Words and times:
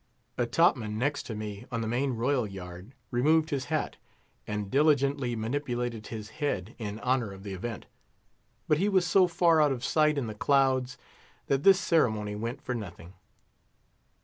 A 0.35 0.47
top 0.47 0.75
man 0.75 0.97
next 0.97 1.29
me 1.29 1.67
on 1.71 1.81
the 1.81 1.87
main 1.87 2.13
royal 2.13 2.47
yard 2.47 2.95
removed 3.11 3.51
his 3.51 3.65
hat, 3.65 3.97
and 4.47 4.71
diligently 4.71 5.35
manipulated 5.35 6.07
his 6.07 6.29
head 6.41 6.73
in 6.79 6.99
honour 7.01 7.31
of 7.31 7.43
the 7.43 7.53
event; 7.53 7.85
but 8.67 8.79
he 8.79 8.89
was 8.89 9.05
so 9.05 9.27
far 9.27 9.61
out 9.61 9.71
of 9.71 9.83
sight 9.85 10.17
in 10.17 10.25
the 10.25 10.33
clouds, 10.33 10.97
that 11.45 11.61
this 11.61 11.79
ceremony 11.79 12.35
went 12.35 12.63
for 12.63 12.73
nothing. 12.73 13.13